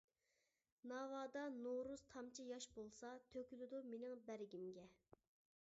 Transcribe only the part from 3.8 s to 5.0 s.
مېنىڭ بەرگىمگە.